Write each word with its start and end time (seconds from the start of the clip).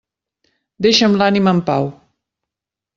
Deixa'm 0.87 1.19
l'ànima 1.23 1.55
en 1.57 1.63
pau. 1.71 1.95